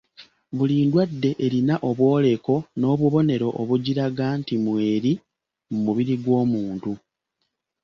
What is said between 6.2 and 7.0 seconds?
gw'omuntu.